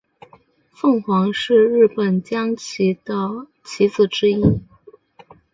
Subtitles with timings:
[0.71, 4.59] 凤凰是日本将棋的棋子之一。